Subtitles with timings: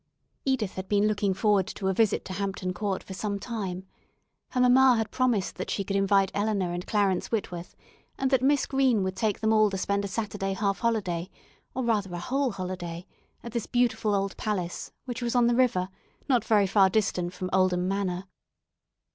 [0.45, 3.85] Edith had been looking forward to a visit to Hampton Court for some time.
[4.49, 7.75] Her mamma had promised that she could invite Eleanor and Clarence Whitworth
[8.17, 11.29] and that Miss Green would take them all to spend a Saturday half holiday,
[11.75, 13.05] or rather a whole holiday,
[13.43, 15.87] at this beautiful old palace, which was on the river,
[16.27, 18.25] not very far distant from Oldham Manor.